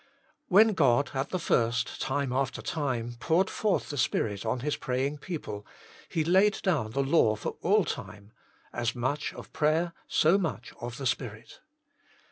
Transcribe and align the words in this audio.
When 0.47 0.69
God, 0.69 1.11
at 1.13 1.29
the 1.29 1.37
first, 1.37 2.01
time 2.01 2.33
after 2.33 2.63
time, 2.63 3.17
poured 3.19 3.51
forth 3.51 3.91
the 3.91 3.99
Spirit 3.99 4.47
on 4.47 4.61
His 4.61 4.75
praying 4.75 5.19
people, 5.19 5.63
He 6.09 6.23
laid 6.23 6.59
down 6.63 6.89
the 6.93 7.03
law 7.03 7.35
for 7.35 7.57
all 7.61 7.85
time: 7.85 8.31
as 8.73 8.95
much 8.95 9.31
of 9.35 9.53
prayer, 9.53 9.93
so 10.07 10.39
much 10.39 10.73
of 10.79 10.97
the 10.97 11.05
Spirit. 11.05 11.59